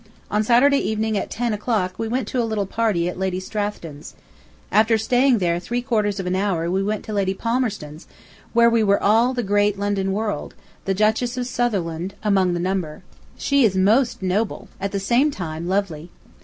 On 0.31 0.43
Saturday 0.43 0.79
evening, 0.79 1.15
at 1.15 1.29
ten 1.29 1.53
o'clock, 1.53 1.99
we 1.99 2.07
went 2.07 2.27
to 2.29 2.41
a 2.41 2.43
little 2.43 2.65
party 2.65 3.07
at 3.07 3.19
Lady 3.19 3.39
Stratheden's. 3.39 4.15
After 4.71 4.97
staying 4.97 5.37
there 5.37 5.59
three 5.59 5.83
quarters 5.83 6.19
of 6.19 6.25
an 6.25 6.35
hour 6.35 6.71
we 6.71 6.81
went 6.81 7.05
to 7.05 7.13
Lady 7.13 7.35
Palmerston's, 7.35 8.07
where 8.51 8.67
were 8.67 9.03
all 9.03 9.35
the 9.35 9.43
great 9.43 9.77
London 9.77 10.11
world, 10.11 10.55
the 10.85 10.95
Duchess 10.95 11.37
of 11.37 11.45
Sutherland 11.45 12.15
among 12.23 12.55
the 12.55 12.59
number. 12.59 13.03
She 13.37 13.63
is 13.63 13.75
most 13.77 14.23
noble, 14.23 14.69
and 14.79 14.85
at 14.85 14.91
the 14.91 14.99
same 14.99 15.29
time 15.29 15.67
lovely. 15.67 16.09